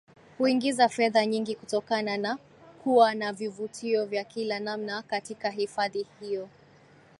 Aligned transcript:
Huingiza 0.37 0.89
fedha 0.89 1.25
nyingi 1.25 1.55
kutokana 1.55 2.17
na 2.17 2.37
kuwa 2.83 3.15
na 3.15 3.33
vivutio 3.33 4.05
vya 4.05 4.23
kila 4.23 4.59
namna 4.59 5.01
katika 5.01 5.49
hifadhi 5.49 6.05
hiyo 6.19 6.49